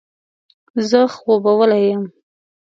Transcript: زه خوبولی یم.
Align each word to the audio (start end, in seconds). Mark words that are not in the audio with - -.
زه 0.89 0.99
خوبولی 1.15 1.79
یم. 1.89 2.03